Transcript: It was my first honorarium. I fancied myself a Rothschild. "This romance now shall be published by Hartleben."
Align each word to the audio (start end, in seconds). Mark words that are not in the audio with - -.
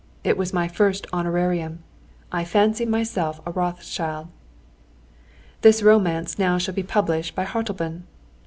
It 0.23 0.35
was 0.35 0.51
my 0.51 0.67
first 0.67 1.05
honorarium. 1.13 1.83
I 2.31 2.43
fancied 2.43 2.89
myself 2.89 3.39
a 3.45 3.51
Rothschild. 3.51 4.29
"This 5.61 5.83
romance 5.83 6.39
now 6.39 6.57
shall 6.57 6.73
be 6.73 6.81
published 6.81 7.35
by 7.35 7.43
Hartleben." 7.45 8.07